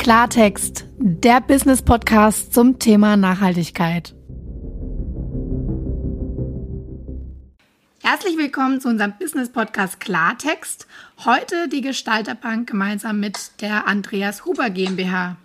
[0.00, 4.14] Klartext, der Business-Podcast zum Thema Nachhaltigkeit.
[8.02, 10.86] Herzlich willkommen zu unserem Business-Podcast Klartext.
[11.26, 15.36] Heute die Gestalterbank gemeinsam mit der Andreas Huber GmbH.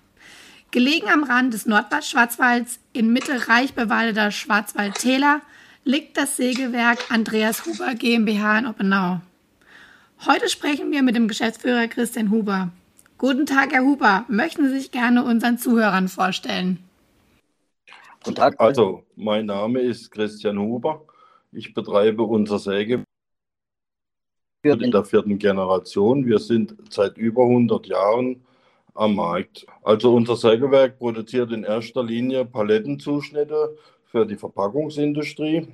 [0.72, 5.42] Gelegen am Rand des Nordwestschwarzwalds in Mitte reich bewaldeter Schwarzwaldtäler
[5.84, 9.20] liegt das Sägewerk Andreas Huber GmbH in Oppenau.
[10.26, 12.72] Heute sprechen wir mit dem Geschäftsführer Christian Huber.
[13.18, 14.26] Guten Tag, Herr Huber.
[14.28, 16.80] Möchten Sie sich gerne unseren Zuhörern vorstellen?
[18.23, 18.60] Guten Tag.
[18.60, 21.02] Also, mein Name ist Christian Huber.
[21.54, 23.06] Ich betreibe unser Sägewerk
[24.64, 26.26] in der vierten Generation.
[26.26, 28.44] Wir sind seit über 100 Jahren
[28.96, 29.66] am Markt.
[29.84, 35.68] Also unser Sägewerk produziert in erster Linie Palettenzuschnitte für die Verpackungsindustrie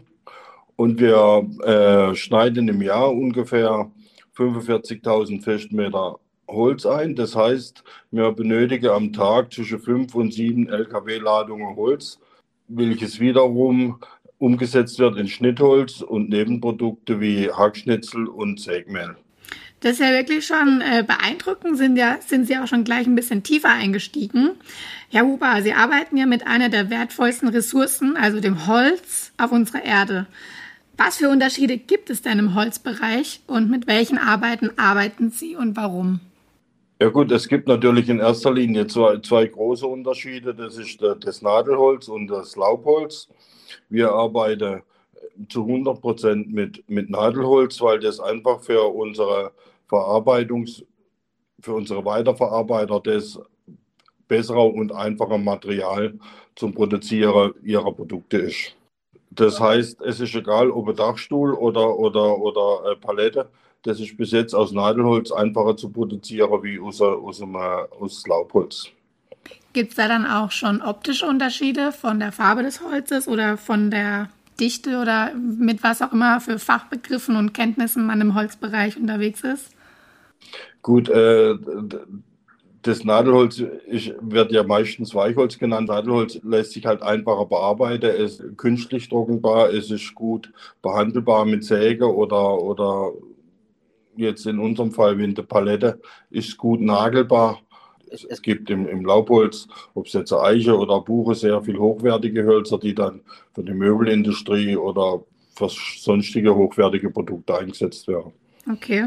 [0.76, 3.91] und wir äh, schneiden im Jahr ungefähr
[4.35, 6.20] 45.000 Festmeter
[6.52, 7.16] Holz ein.
[7.16, 12.20] Das heißt, wir benötigen am Tag zwischen fünf und sieben Lkw-Ladungen Holz,
[12.68, 13.99] welches wiederum
[14.38, 19.16] umgesetzt wird in Schnittholz und Nebenprodukte wie Hackschnitzel und Sägmehl.
[19.82, 23.15] Das ist ja wirklich schon äh, beeindruckend, sind, ja, sind Sie auch schon gleich ein
[23.15, 24.52] bisschen tiefer eingestiegen.
[25.10, 29.84] Herr Huber, Sie arbeiten ja mit einer der wertvollsten Ressourcen, also dem Holz, auf unserer
[29.84, 30.27] Erde.
[30.98, 35.76] Was für Unterschiede gibt es denn im Holzbereich und mit welchen Arbeiten arbeiten Sie und
[35.76, 36.20] warum?
[37.02, 40.54] Ja gut, es gibt natürlich in erster Linie zwei, zwei große Unterschiede.
[40.54, 43.27] Das ist das Nadelholz und das Laubholz.
[43.90, 44.84] Wir arbeiten
[45.49, 49.52] zu 100 Prozent mit, mit Nadelholz, weil das einfach für unsere
[49.88, 50.85] Verarbeitungs,
[51.60, 53.40] für unsere Weiterverarbeiter das
[54.27, 56.20] bessere und einfache Material
[56.55, 58.77] zum Produzieren ihrer Produkte ist.
[59.32, 63.49] Das heißt, es ist egal, ob ein Dachstuhl oder, oder, oder Palette,
[63.84, 68.88] das ist bis jetzt aus Nadelholz einfacher zu produzieren wie aus, aus, aus Laubholz.
[69.74, 73.90] Gibt es da dann auch schon optische Unterschiede von der Farbe des Holzes oder von
[73.90, 79.44] der Dichte oder mit was auch immer für Fachbegriffen und Kenntnissen man im Holzbereich unterwegs
[79.44, 79.72] ist?
[80.81, 81.56] Gut, äh,
[82.81, 85.88] das Nadelholz ist, wird ja meistens Weichholz genannt.
[85.88, 91.63] Nadelholz lässt sich halt einfacher bearbeiten, es ist künstlich trockenbar, es ist gut behandelbar mit
[91.63, 93.12] Säge oder, oder
[94.16, 96.00] jetzt in unserem Fall wie in der Palette,
[96.30, 97.62] ist gut nagelbar.
[98.10, 102.44] Es, es gibt im, im Laubholz, ob es jetzt Eiche oder Buche, sehr viel hochwertige
[102.44, 103.22] Hölzer, die dann
[103.54, 105.24] für die Möbelindustrie oder
[105.56, 108.34] für sonstige hochwertige Produkte eingesetzt werden.
[108.72, 109.06] Okay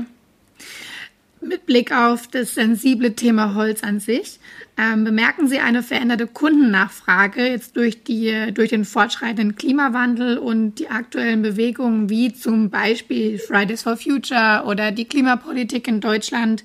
[1.47, 4.39] mit Blick auf das sensible Thema Holz an sich,
[4.77, 10.89] ähm, bemerken Sie eine veränderte Kundennachfrage jetzt durch, die, durch den fortschreitenden Klimawandel und die
[10.89, 16.65] aktuellen Bewegungen wie zum Beispiel Fridays for Future oder die Klimapolitik in Deutschland?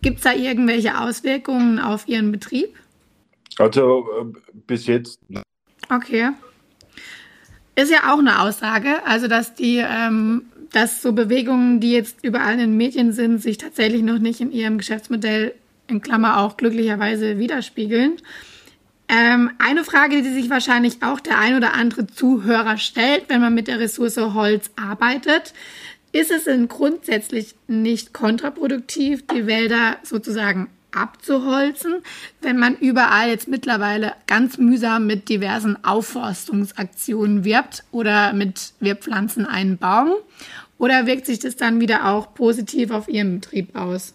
[0.00, 2.76] Gibt es da irgendwelche Auswirkungen auf Ihren Betrieb?
[3.58, 5.18] Also äh, bis jetzt.
[5.88, 6.30] Okay.
[7.76, 10.42] Ist ja auch eine Aussage, also dass die ähm,
[10.74, 14.50] dass so Bewegungen, die jetzt überall in den Medien sind, sich tatsächlich noch nicht in
[14.50, 15.54] ihrem Geschäftsmodell
[15.86, 18.14] in Klammer auch glücklicherweise widerspiegeln.
[19.08, 23.54] Ähm, eine Frage, die sich wahrscheinlich auch der ein oder andere Zuhörer stellt, wenn man
[23.54, 25.52] mit der Ressource Holz arbeitet,
[26.10, 32.02] ist es denn grundsätzlich nicht kontraproduktiv, die Wälder sozusagen abzuholzen,
[32.40, 39.46] wenn man überall jetzt mittlerweile ganz mühsam mit diversen Aufforstungsaktionen wirbt oder mit wir pflanzen
[39.46, 40.12] einen Baum
[40.78, 44.14] oder wirkt sich das dann wieder auch positiv auf Ihren Betrieb aus?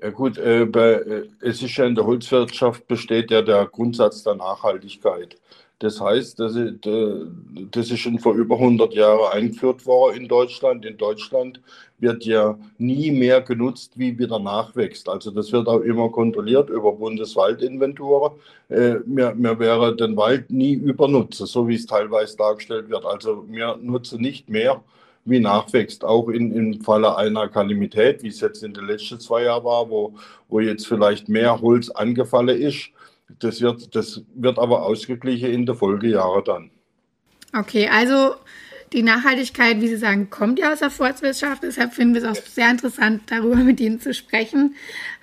[0.00, 4.22] Ja gut, äh, bei, äh, es ist ja in der Holzwirtschaft besteht ja der Grundsatz
[4.22, 5.36] der Nachhaltigkeit.
[5.80, 6.88] Das heißt, das ist,
[7.70, 10.84] das ist schon vor über 100 Jahren eingeführt worden in Deutschland.
[10.84, 11.60] In Deutschland
[11.98, 15.08] wird ja nie mehr genutzt, wie wieder nachwächst.
[15.08, 18.32] Also das wird auch immer kontrolliert über Bundeswaldinventuren.
[18.68, 23.04] Äh, wir, wir werden den Wald nie übernutzen, so wie es teilweise dargestellt wird.
[23.04, 24.82] Also wir nutzen nicht mehr
[25.28, 29.44] wie nachwächst, auch in, im Falle einer Kalamität, wie es jetzt in den letzten zwei
[29.44, 30.14] Jahren war, wo,
[30.48, 32.90] wo jetzt vielleicht mehr Holz angefallen ist.
[33.40, 36.70] Das wird, das wird aber ausgeglichen in der Folgejahre dann.
[37.52, 38.34] Okay, also
[38.92, 41.62] die Nachhaltigkeit, wie Sie sagen, kommt ja aus der Forstwirtschaft.
[41.62, 44.76] Deshalb finden wir es auch sehr interessant, darüber mit Ihnen zu sprechen.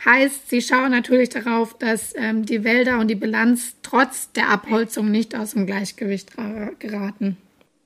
[0.03, 5.09] Heißt, Sie schauen natürlich darauf, dass ähm, die Wälder und die Bilanz trotz der Abholzung
[5.09, 6.31] nicht aus dem Gleichgewicht
[6.79, 7.37] geraten.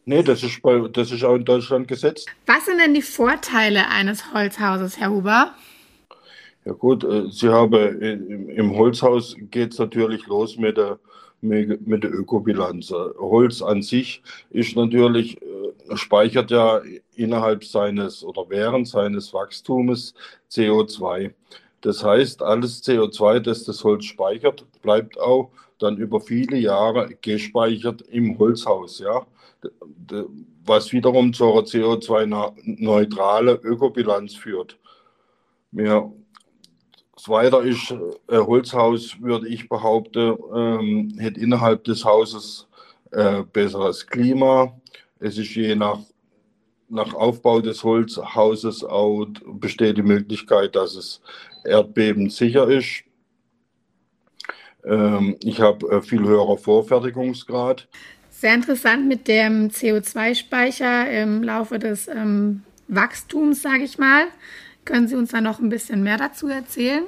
[0.05, 2.27] Nee, das ist, bei, das ist auch in Deutschland gesetzt.
[2.45, 5.53] Was sind denn die Vorteile eines Holzhauses, Herr Huber?
[6.65, 7.73] Ja gut, äh, Sie haben
[8.49, 10.99] im Holzhaus geht es natürlich los mit der,
[11.41, 12.91] mit der Ökobilanz.
[12.91, 16.81] Holz an sich ist natürlich, äh, speichert ja
[17.15, 20.13] innerhalb seines oder während seines Wachstums
[20.51, 21.31] CO2.
[21.81, 25.49] Das heißt, alles CO2, das das Holz speichert, bleibt auch
[25.79, 28.99] dann über viele Jahre gespeichert im Holzhaus.
[28.99, 29.25] Ja?
[30.65, 34.77] Was wiederum zu einer CO2-neutrale Ökobilanz führt.
[35.71, 36.11] Ja,
[37.19, 37.91] das Weiter ist,
[38.27, 42.65] äh, Holzhaus, würde ich behaupten, ähm, hat innerhalb des Hauses
[43.11, 44.73] äh, besseres Klima.
[45.19, 45.99] Es ist je nach,
[46.87, 51.21] nach Aufbau des Holzhauses auch besteht die Möglichkeit, dass es
[51.65, 53.03] erdbebensicher ist.
[54.85, 57.87] Ähm, ich habe äh, viel höherer Vorfertigungsgrad.
[58.29, 64.27] Sehr interessant mit dem CO2-Speicher im Laufe des ähm, Wachstums, sage ich mal.
[64.85, 67.03] Können Sie uns da noch ein bisschen mehr dazu erzählen?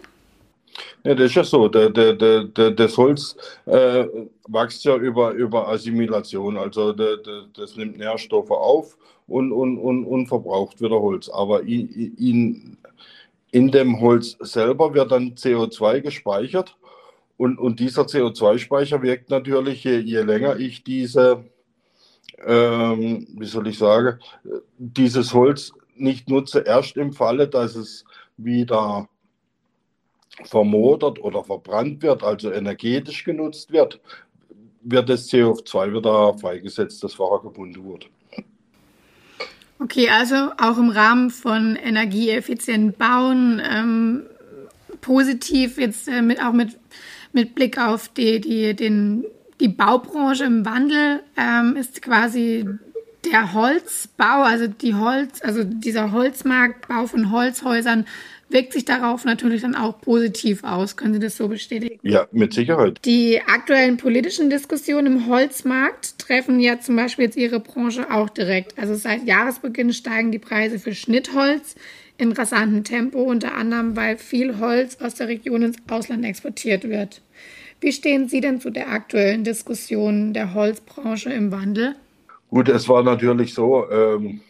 [1.04, 1.68] Ja, das ist ja so.
[1.68, 3.36] Der, der, der, das Holz
[3.66, 4.06] äh,
[4.48, 6.58] wächst ja über, über Assimilation.
[6.58, 8.98] Also das nimmt Nährstoffe auf
[9.28, 11.30] und, und, und, und verbraucht wieder Holz.
[11.30, 12.78] Aber in, in,
[13.52, 16.78] in dem Holz selber wird dann CO2 gespeichert.
[17.42, 21.44] Und, und dieser CO2-Speicher wirkt natürlich, je, je länger ich diese,
[22.38, 24.20] ähm, wie soll ich sagen,
[24.78, 28.06] dieses Holz nicht nutze, erst im Falle, dass es
[28.38, 29.10] wieder
[30.44, 34.00] vermodert oder verbrannt wird, also energetisch genutzt wird,
[34.84, 38.06] wird das CO2 wieder freigesetzt, das vorher gebunden wurde.
[39.80, 44.28] Okay, also auch im Rahmen von energieeffizient bauen, ähm,
[45.02, 46.78] positiv jetzt äh, mit, auch mit,
[47.34, 49.26] mit Blick auf die, die, den,
[49.60, 52.66] die Baubranche im Wandel ähm, ist quasi
[53.32, 58.06] der Holzbau, also die Holz, also dieser Holzmarkt, Bau von Holzhäusern
[58.50, 60.98] wirkt sich darauf natürlich dann auch positiv aus.
[60.98, 62.00] Können Sie das so bestätigen?
[62.04, 63.00] Ja, mit Sicherheit.
[63.06, 68.78] Die aktuellen politischen Diskussionen im Holzmarkt treffen ja zum Beispiel jetzt Ihre Branche auch direkt.
[68.78, 71.76] Also seit Jahresbeginn steigen die Preise für Schnittholz
[72.18, 77.22] in rasantem Tempo, unter anderem weil viel Holz aus der Region ins Ausland exportiert wird.
[77.80, 81.96] Wie stehen Sie denn zu der aktuellen Diskussion der Holzbranche im Wandel?
[82.50, 84.42] Gut, es war natürlich so, ähm,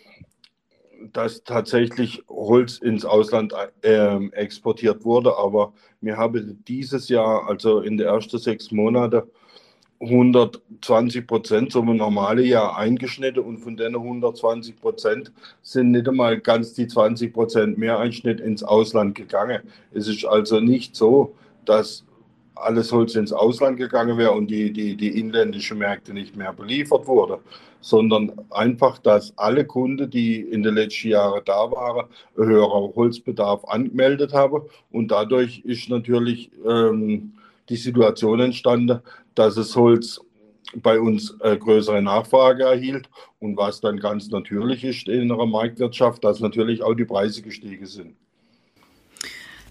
[1.14, 3.54] dass tatsächlich Holz ins Ausland
[3.84, 9.22] äh, exportiert wurde, aber wir haben dieses Jahr, also in den ersten sechs Monaten,
[10.02, 15.32] 120 Prozent so ein normales Jahr eingeschnitten und von den 120 Prozent
[15.62, 19.62] sind nicht einmal ganz die 20 Prozent mehr Einschnitt ins Ausland gegangen.
[19.94, 22.04] Es ist also nicht so, dass
[22.56, 27.08] alles Holz ins Ausland gegangen wäre und die, die, die inländischen Märkte nicht mehr beliefert
[27.08, 27.40] wurde,
[27.80, 34.34] sondern einfach, dass alle Kunden, die in den letzten Jahren da waren, höherer Holzbedarf angemeldet
[34.34, 37.34] haben und dadurch ist natürlich ähm,
[37.72, 39.00] die Situation entstanden,
[39.34, 40.20] dass das Holz
[40.76, 43.10] bei uns äh, größere Nachfrage erhielt
[43.40, 47.86] und was dann ganz natürlich ist in einer Marktwirtschaft, dass natürlich auch die Preise gestiegen
[47.86, 48.16] sind.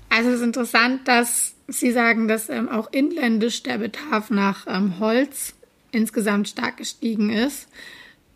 [0.09, 4.99] Also es ist interessant, dass Sie sagen, dass ähm, auch inländisch der Bedarf nach ähm,
[4.99, 5.55] Holz
[5.93, 7.69] insgesamt stark gestiegen ist.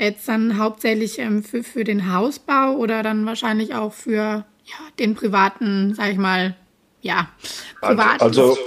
[0.01, 5.15] Jetzt dann hauptsächlich ähm, für, für den Hausbau oder dann wahrscheinlich auch für ja, den
[5.15, 6.57] privaten, sag ich mal,
[7.03, 7.29] ja,
[7.81, 8.23] privaten.
[8.23, 8.59] Also, also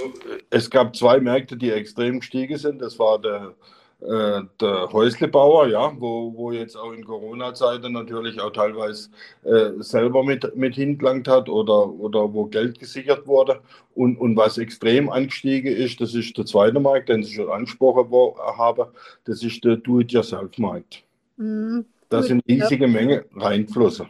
[0.50, 2.80] es gab zwei Märkte, die extrem gestiegen sind.
[2.80, 3.54] Das war der
[4.00, 9.10] äh, der Häuslebauer, ja, wo, wo jetzt auch in Corona-Zeiten natürlich auch teilweise
[9.42, 13.60] äh, selber mit, mit hingelangt hat oder, oder wo Geld gesichert wurde.
[13.96, 18.08] Und, und was extrem angestiegen ist, das ist der zweite Markt, den ich schon angesprochen
[18.56, 18.92] habe,
[19.24, 21.02] das ist der Do-it-yourself-Markt.
[21.36, 21.84] Mhm.
[22.08, 22.92] Da sind riesige ja.
[22.92, 24.06] Mengen reinflossen.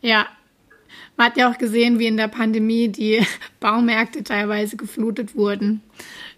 [0.00, 0.26] Ja,
[1.16, 3.20] man hat ja auch gesehen, wie in der Pandemie die
[3.60, 5.82] Baumärkte teilweise geflutet wurden.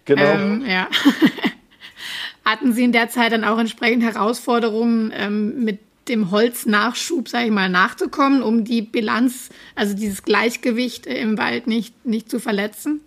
[0.05, 0.23] Genau.
[0.23, 0.87] Ähm, ja.
[2.45, 7.51] Hatten Sie in der Zeit dann auch entsprechend Herausforderungen ähm, mit dem Holznachschub, sage ich
[7.51, 13.01] mal, nachzukommen, um die Bilanz, also dieses Gleichgewicht im Wald nicht, nicht zu verletzen?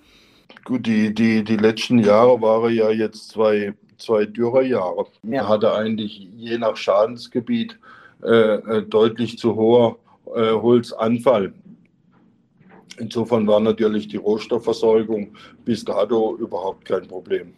[0.64, 5.06] Gut, die, die, die letzten Jahre waren ja jetzt zwei, zwei Dürrejahre.
[5.24, 5.48] Ja.
[5.48, 7.76] hatte eigentlich je nach Schadensgebiet
[8.22, 9.96] äh, äh, deutlich zu hoher
[10.36, 11.52] äh, Holzanfall.
[12.98, 15.34] Insofern war natürlich die Rohstoffversorgung
[15.64, 17.54] bis dato überhaupt kein Problem.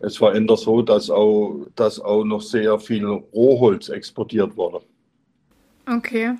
[0.00, 4.80] Es war eher so, dass auch, dass auch noch sehr viel Rohholz exportiert wurde.
[5.86, 6.34] Okay.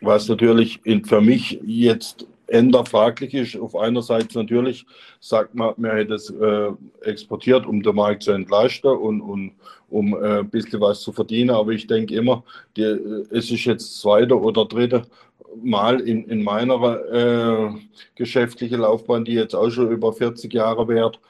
[0.00, 3.56] Was natürlich für mich jetzt eher fraglich ist.
[3.56, 4.86] Auf einer Seite natürlich
[5.20, 6.70] sagt man, man hätte es äh,
[7.02, 9.52] exportiert, um den Markt zu entlasten und, und
[9.90, 11.50] um äh, ein bisschen was zu verdienen.
[11.50, 12.42] Aber ich denke immer,
[12.76, 15.02] die, es ist jetzt das zweite oder dritte
[15.62, 17.70] Mal in, in meiner äh,
[18.14, 21.20] geschäftlichen Laufbahn, die jetzt auch schon über 40 Jahre währt,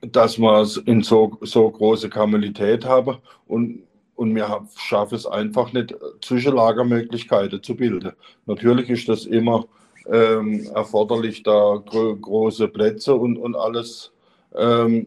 [0.00, 3.82] dass wir in so, so große Kamelität haben und,
[4.14, 8.12] und wir schaffen es einfach nicht, Zwischenlagermöglichkeiten zu bilden.
[8.44, 9.66] Natürlich ist das immer
[10.10, 14.12] ähm, erforderlich, da gro große Plätze und, und alles
[14.54, 15.06] ähm,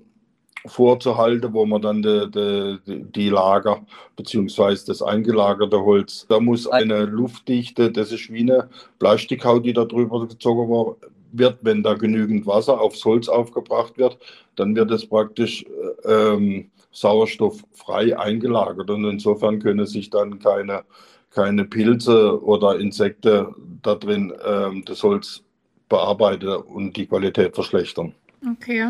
[0.65, 2.29] vorzuhalten, wo man dann die,
[2.85, 3.81] die, die Lager
[4.15, 9.85] beziehungsweise das eingelagerte Holz, da muss eine Luftdichte, das ist wie eine Plastikhaut, die da
[9.85, 10.95] drüber gezogen
[11.31, 14.17] wird, wenn da genügend Wasser aufs Holz aufgebracht wird,
[14.55, 15.65] dann wird es praktisch
[16.03, 20.83] äh, ähm, sauerstofffrei eingelagert und insofern können sich dann keine,
[21.31, 23.47] keine Pilze oder Insekten
[23.81, 25.43] da drin ähm, das Holz
[25.87, 28.13] bearbeiten und die Qualität verschlechtern.
[28.49, 28.89] Okay.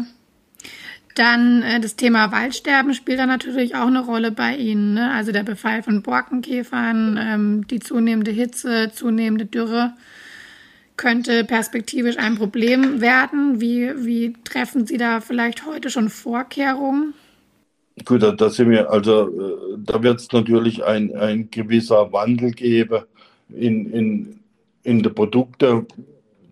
[1.15, 4.93] Dann äh, das Thema Waldsterben spielt da natürlich auch eine Rolle bei Ihnen.
[4.93, 5.11] Ne?
[5.11, 9.93] Also der Befall von Borkenkäfern, ähm, die zunehmende Hitze, zunehmende Dürre
[10.95, 13.61] könnte perspektivisch ein Problem werden.
[13.61, 17.13] Wie, wie treffen Sie da vielleicht heute schon Vorkehrungen?
[18.05, 22.51] Gut, da, da sind wir, also äh, da wird es natürlich ein, ein gewisser Wandel
[22.51, 23.03] geben
[23.49, 24.39] in, in,
[24.83, 25.85] in die Produkte,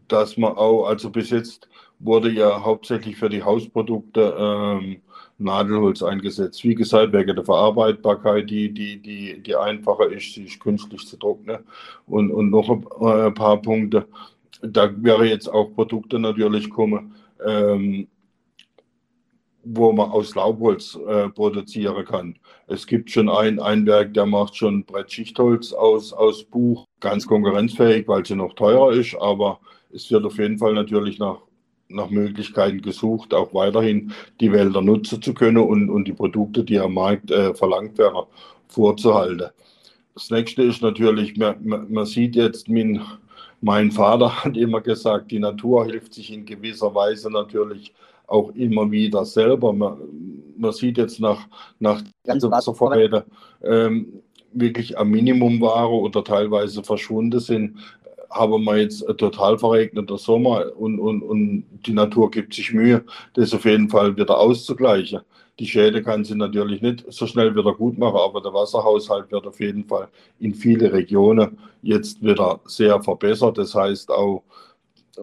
[0.08, 1.68] dass man auch, also bis jetzt
[2.00, 4.98] wurde ja hauptsächlich für die Hausprodukte ähm,
[5.38, 6.64] Nadelholz eingesetzt.
[6.64, 11.60] Wie gesagt, wegen der Verarbeitbarkeit, die, die, die, die einfacher ist, sich künstlich zu trocknen.
[12.08, 14.08] Und, und noch ein paar Punkte.
[14.62, 17.14] Da wäre jetzt auch Produkte natürlich kommen,
[17.46, 18.08] ähm,
[19.74, 22.38] wo man aus Laubholz äh, produzieren kann.
[22.68, 28.08] Es gibt schon ein, ein Werk, der macht schon Brettschichtholz aus, aus Buch, ganz konkurrenzfähig,
[28.08, 29.60] weil sie noch teurer ist, aber
[29.92, 31.38] es wird auf jeden Fall natürlich nach
[31.90, 36.80] nach Möglichkeiten gesucht, auch weiterhin die Wälder nutzen zu können und, und die Produkte, die
[36.80, 38.26] am Markt äh, verlangt werden,
[38.68, 39.50] vorzuhalten.
[40.14, 43.02] Das nächste ist natürlich, man, man, sieht jetzt, mein,
[43.62, 47.94] mein Vater hat immer gesagt, die Natur hilft sich in gewisser Weise natürlich
[48.28, 49.74] auch immer wieder selber.
[49.74, 49.98] Man,
[50.58, 51.48] man sieht jetzt nach,
[51.80, 53.24] nach diesen Wasservorräten
[53.64, 54.22] ähm,
[54.54, 57.78] wirklich am Minimum waren oder teilweise verschwunden sind
[58.30, 63.04] haben wir jetzt ein total verregneter Sommer und, und, und die Natur gibt sich Mühe,
[63.34, 65.22] das auf jeden Fall wieder auszugleichen.
[65.60, 69.48] Die Schäde kann sie natürlich nicht so schnell wieder gut machen, aber der Wasserhaushalt wird
[69.48, 70.08] auf jeden Fall
[70.40, 73.58] in viele Regionen jetzt wieder sehr verbessert.
[73.58, 74.44] Das heißt auch,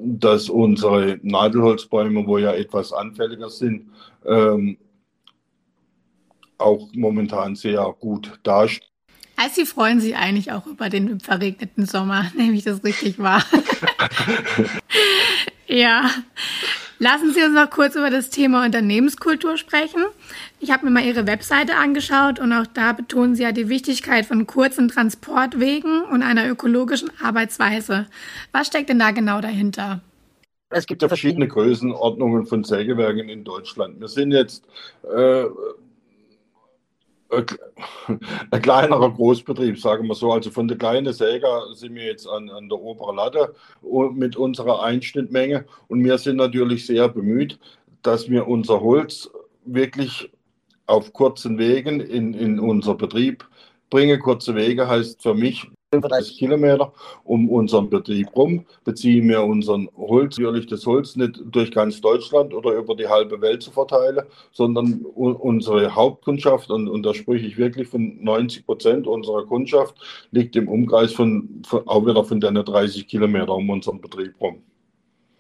[0.03, 3.91] dass unsere Nadelholzbäume, wo ja etwas anfälliger sind,
[4.27, 4.77] ähm,
[6.59, 8.89] auch momentan sehr gut dastehen.
[9.37, 13.45] Also Sie freuen sich eigentlich auch über den verregneten Sommer, nehme ich das richtig wahr.
[15.67, 16.11] ja.
[17.05, 20.03] Lassen Sie uns noch kurz über das Thema Unternehmenskultur sprechen.
[20.59, 24.25] Ich habe mir mal Ihre Webseite angeschaut und auch da betonen Sie ja die Wichtigkeit
[24.25, 28.07] von kurzen Transportwegen und einer ökologischen Arbeitsweise.
[28.53, 30.01] Was steckt denn da genau dahinter?
[30.71, 34.01] Es gibt ja verschiedene Größenordnungen von Sägewerken in Deutschland.
[34.01, 34.65] Wir sind jetzt
[35.03, 35.45] äh,
[38.51, 40.33] ein kleinerer Großbetrieb, sagen wir so.
[40.33, 43.55] Also von der kleinen Säger sind wir jetzt an, an der oberen Latte
[44.13, 45.65] mit unserer Einschnittmenge.
[45.89, 47.59] Und wir sind natürlich sehr bemüht,
[48.03, 49.31] dass wir unser Holz
[49.65, 50.31] wirklich
[50.87, 53.49] auf kurzen Wegen in, in unser Betrieb
[53.91, 54.21] bringen.
[54.21, 55.67] Kurze Wege heißt für mich
[56.01, 56.93] 35 Kilometer
[57.25, 62.55] um unseren Betrieb rum, beziehen wir unseren Holz, natürlich das Holz nicht durch ganz Deutschland
[62.55, 67.57] oder über die halbe Welt zu verteilen, sondern unsere Hauptkundschaft, und, und da spreche ich
[67.57, 69.95] wirklich von 90 Prozent unserer Kundschaft,
[70.31, 74.63] liegt im Umkreis von, von auch wieder von den 30 Kilometer um unseren Betrieb rum.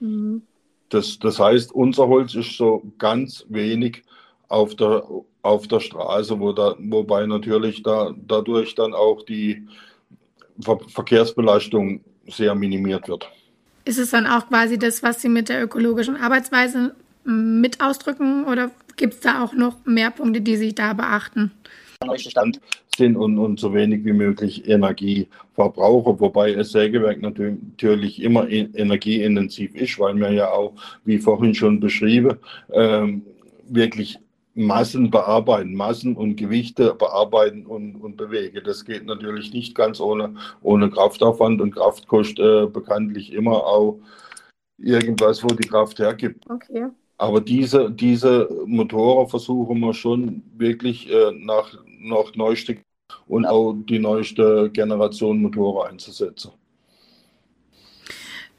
[0.00, 0.42] Mhm.
[0.90, 4.02] Das, das heißt, unser Holz ist so ganz wenig
[4.49, 5.04] auf der,
[5.42, 9.66] auf der Straße, wo da, wobei natürlich da, dadurch dann auch die,
[10.61, 13.28] Ver Verkehrsbelastung sehr minimiert wird.
[13.84, 16.94] Ist es dann auch quasi das, was Sie mit der ökologischen Arbeitsweise
[17.25, 21.50] mit ausdrücken oder gibt es da auch noch mehr Punkte, die Sie da beachten?
[22.16, 22.61] Stand
[22.96, 29.75] sind und, und so wenig wie möglich Energie verbrauchen, wobei ein Sägewerk natürlich immer energieintensiv
[29.75, 32.37] ist, weil wir ja auch, wie vorhin schon beschrieben,
[32.73, 33.23] ähm,
[33.68, 34.18] wirklich
[34.54, 38.61] Massen bearbeiten, Massen und Gewichte bearbeiten und, und bewegen.
[38.64, 43.99] Das geht natürlich nicht ganz ohne, ohne Kraftaufwand und Kraft kostet äh, bekanntlich immer auch
[44.78, 46.49] irgendwas, wo die Kraft hergibt.
[46.49, 46.87] Okay.
[47.18, 52.76] Aber diese, diese Motoren versuchen wir schon wirklich äh, nach, nach neueste
[53.26, 56.52] und auch die neueste Generation Motoren einzusetzen.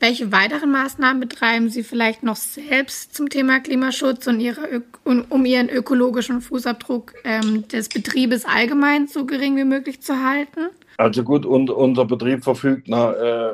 [0.05, 5.67] Welche weiteren Maßnahmen betreiben Sie vielleicht noch selbst zum Thema Klimaschutz und ihre, um Ihren
[5.67, 10.69] ökologischen Fußabdruck ähm, des Betriebes allgemein so gering wie möglich zu halten?
[10.97, 13.53] Also gut, und, unser Betrieb verfügt nach äh,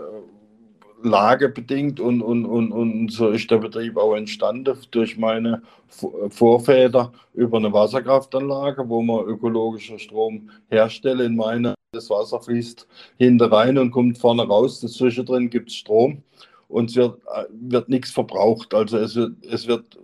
[1.03, 7.59] lagebedingt und, und, und, und so ist der Betrieb auch entstanden durch meine Vorväter über
[7.59, 13.91] eine Wasserkraftanlage, wo man ökologischen Strom herstelle in meine das Wasser fließt hinter rein und
[13.91, 14.79] kommt vorne raus.
[14.79, 16.23] Dazwischen drin gibt es Strom.
[16.69, 17.19] und es wird,
[17.49, 18.73] wird nichts verbraucht.
[18.73, 19.99] Also es wird, es wird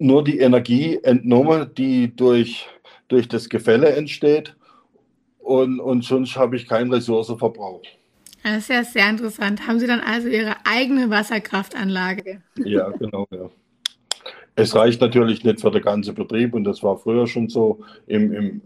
[0.00, 2.66] nur die Energie entnommen, die durch,
[3.06, 4.56] durch das Gefälle entsteht
[5.38, 7.82] und, und sonst habe ich keinen Ressourcenverbrauch.
[8.42, 9.68] Das ist ja sehr interessant.
[9.68, 12.42] Haben Sie dann also Ihre eigene Wasserkraftanlage?
[12.64, 13.48] Ja, genau, ja.
[14.56, 17.78] Es reicht natürlich nicht für den ganzen Betrieb und das war früher schon so.
[18.08, 18.60] Im, im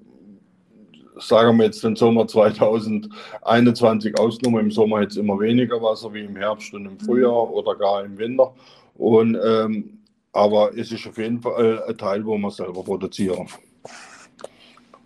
[1.19, 6.37] sagen wir jetzt den Sommer 2021 ausgenommen, im Sommer jetzt immer weniger Wasser wie im
[6.37, 8.53] Herbst und im Frühjahr oder gar im Winter.
[8.97, 9.99] Und, ähm,
[10.33, 13.49] aber es ist auf jeden Fall ein Teil, wo wir selber produzieren.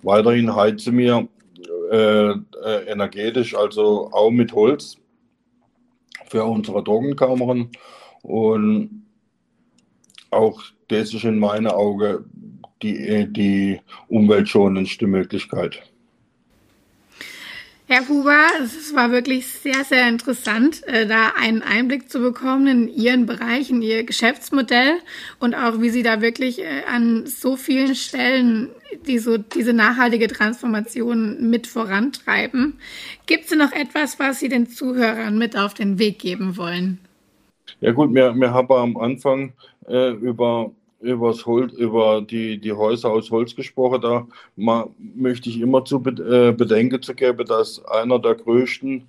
[0.03, 1.29] Weiterhin heizen wir
[1.91, 4.97] äh, äh, energetisch, also auch mit Holz
[6.29, 7.71] für unsere Trockenkammern.
[8.23, 9.05] Und
[10.31, 12.25] auch das ist in meinen Augen
[12.83, 15.83] die, die umweltschonendste Möglichkeit.
[17.91, 22.89] Herr Huber, es war wirklich sehr, sehr interessant, äh, da einen Einblick zu bekommen in
[22.89, 24.99] Ihren Bereich, in Ihr Geschäftsmodell
[25.41, 28.69] und auch, wie Sie da wirklich äh, an so vielen Stellen
[29.07, 32.79] die so diese nachhaltige Transformation mit vorantreiben.
[33.27, 36.99] Gibt es noch etwas, was Sie den Zuhörern mit auf den Weg geben wollen?
[37.81, 39.53] Ja gut, wir, wir haben am Anfang
[39.87, 44.01] äh, über übers Holz, über die, die Häuser aus Holz gesprochen.
[44.01, 44.27] Da
[44.57, 49.09] ma, möchte ich immer zu äh, bedenken zu geben, dass einer der größten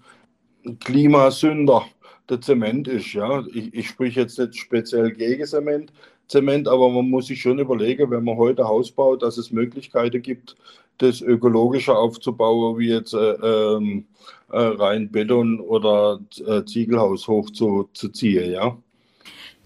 [0.79, 1.85] Klimasünder
[2.29, 3.13] der Zement ist.
[3.13, 3.43] Ja?
[3.53, 5.91] Ich, ich spreche jetzt nicht speziell gegen Zement,
[6.27, 10.21] Zement, aber man muss sich schon überlegen, wenn man heute Haus baut, dass es Möglichkeiten
[10.21, 10.55] gibt,
[10.99, 14.05] das ökologischer aufzubauen, wie jetzt äh, ähm,
[14.51, 18.51] äh, rein Beton oder äh, Ziegelhaus hochzuziehen.
[18.51, 18.77] Ja?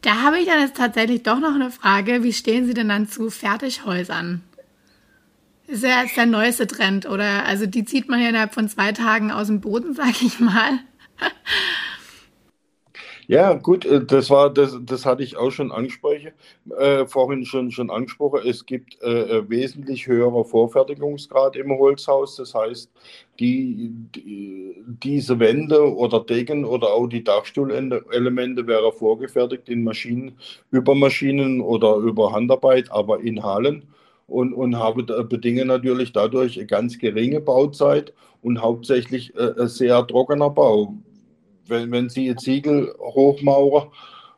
[0.03, 2.23] Da habe ich dann jetzt tatsächlich doch noch eine Frage.
[2.23, 4.41] Wie stehen Sie denn dann zu Fertighäusern?
[5.65, 7.45] Ist ja jetzt der neueste Trend, oder?
[7.45, 10.79] Also die zieht man ja innerhalb von zwei Tagen aus dem Boden, sag ich mal.
[13.27, 16.31] Ja, gut, äh, das war das, das hatte ich auch schon angesprochen,
[16.77, 18.41] äh, vorhin schon, schon angesprochen.
[18.45, 22.35] Es gibt äh, äh, wesentlich höherer Vorfertigungsgrad im Holzhaus.
[22.35, 22.91] Das heißt,
[23.39, 30.37] die, die, diese Wände oder Decken oder auch die Dachstuhlelemente wären vorgefertigt in Maschinen,
[30.71, 33.83] über Maschinen oder über Handarbeit, aber in Hallen
[34.27, 40.49] und, und habe bedingen natürlich dadurch eine ganz geringe Bauzeit und hauptsächlich äh, sehr trockener
[40.49, 40.95] Bau
[41.67, 43.89] wenn, wenn Sie jetzt Ziegel hochmauern,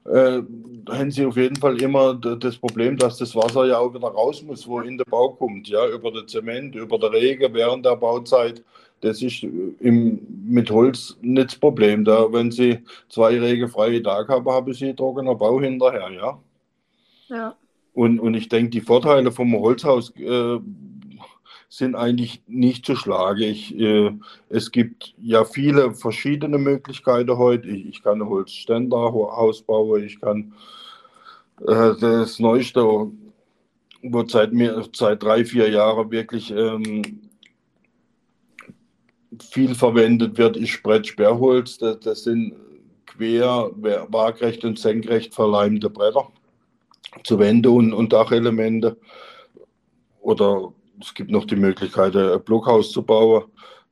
[0.06, 0.42] äh,
[0.90, 4.44] haben Sie auf jeden Fall immer das Problem, dass das Wasser ja auch wieder raus
[4.44, 7.96] muss, wo in der Bau kommt, ja, über den Zement, über den Regen während der
[7.96, 8.64] Bauzeit.
[9.02, 12.06] Das ist im, mit Holz nicht das Problem.
[12.06, 16.40] Da, wenn Sie zwei regenfreie Tage haben, haben Sie trockener Bau hinterher, ja.
[17.28, 17.56] Ja.
[17.94, 20.60] Und, und ich denke, die Vorteile vom Holzhaus äh,
[21.78, 23.42] sind eigentlich nicht zu schlagen.
[23.42, 24.12] Ich, äh,
[24.50, 27.68] es gibt ja viele verschiedene Möglichkeiten heute.
[27.68, 30.54] Ich, ich kann ein Holzständerhaus bauen, ich kann
[31.68, 33.12] äh, das Neueste,
[34.04, 37.30] wo seit, mir, seit drei, vier Jahren wirklich ähm,
[39.42, 41.78] viel verwendet wird, ist Brettsperrholz.
[41.78, 42.54] Das, das sind
[43.06, 46.32] quer, waagrecht und senkrecht verleimte Bretter
[47.24, 48.98] zu Wände und, und Dachelemente
[50.22, 53.46] oder es gibt noch die Möglichkeit, ein Blockhaus zu bauen.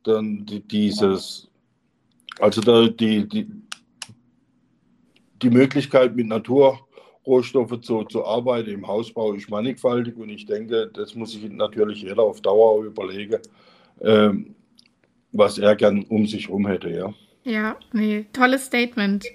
[0.04, 1.48] Dann die, dieses,
[2.40, 3.48] also da, die, die,
[5.42, 11.16] die Möglichkeit mit Naturrohstoffen zu, zu arbeiten im Hausbau ist mannigfaltig und ich denke, das
[11.16, 13.40] muss sich natürlich jeder auf Dauer überlegen,
[14.02, 14.56] ähm,
[15.32, 17.14] was er gern um sich herum hätte, ja.
[17.46, 19.26] Ja, nee, tolles Statement.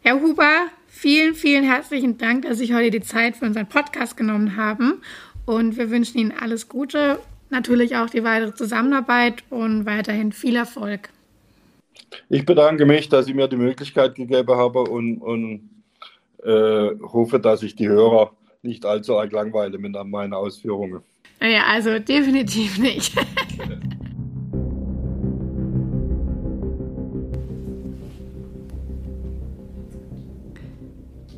[0.00, 4.56] Herr Huber, vielen, vielen herzlichen Dank, dass Sie heute die Zeit für unseren Podcast genommen
[4.56, 5.00] haben.
[5.46, 7.18] Und wir wünschen Ihnen alles Gute,
[7.50, 11.10] natürlich auch die weitere Zusammenarbeit und weiterhin viel Erfolg.
[12.28, 15.70] Ich bedanke mich, dass Sie mir die Möglichkeit gegeben haben und, und
[16.44, 21.00] äh, hoffe, dass ich die Hörer nicht allzu arg langweile mit meinen Ausführungen.
[21.40, 23.14] Ja, also definitiv nicht.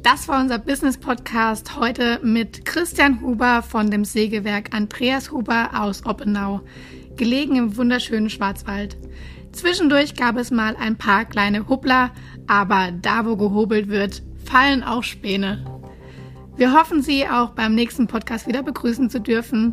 [0.04, 6.04] Das war unser Business Podcast heute mit Christian Huber von dem Sägewerk Andreas Huber aus
[6.04, 6.60] Oppenau,
[7.16, 8.98] gelegen im wunderschönen Schwarzwald.
[9.52, 12.10] Zwischendurch gab es mal ein paar kleine Hubbler,
[12.46, 15.64] aber da wo gehobelt wird, fallen auch Späne.
[16.54, 19.72] Wir hoffen, Sie auch beim nächsten Podcast wieder begrüßen zu dürfen.